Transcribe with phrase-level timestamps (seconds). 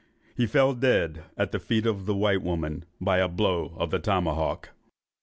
[0.35, 3.99] He fell dead at the feet of the white woman by a blow of the
[3.99, 4.69] tomahawk."